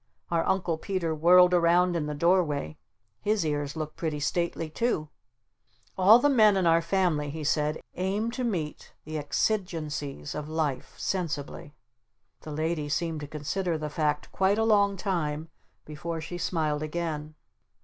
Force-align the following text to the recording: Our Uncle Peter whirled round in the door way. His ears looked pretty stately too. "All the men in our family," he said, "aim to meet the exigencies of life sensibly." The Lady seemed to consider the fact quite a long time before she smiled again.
Our 0.31 0.43
Uncle 0.47 0.79
Peter 0.79 1.13
whirled 1.13 1.53
round 1.53 1.95
in 1.95 2.07
the 2.07 2.15
door 2.15 2.43
way. 2.43 2.79
His 3.21 3.45
ears 3.45 3.75
looked 3.75 3.97
pretty 3.97 4.19
stately 4.19 4.67
too. 4.67 5.09
"All 5.95 6.17
the 6.17 6.27
men 6.27 6.57
in 6.57 6.65
our 6.65 6.81
family," 6.81 7.29
he 7.29 7.43
said, 7.43 7.79
"aim 7.93 8.31
to 8.31 8.43
meet 8.43 8.93
the 9.05 9.19
exigencies 9.19 10.33
of 10.33 10.49
life 10.49 10.95
sensibly." 10.97 11.75
The 12.39 12.51
Lady 12.51 12.89
seemed 12.89 13.19
to 13.19 13.27
consider 13.27 13.77
the 13.77 13.91
fact 13.91 14.31
quite 14.31 14.57
a 14.57 14.63
long 14.65 14.97
time 14.97 15.49
before 15.85 16.19
she 16.19 16.39
smiled 16.39 16.81
again. 16.81 17.35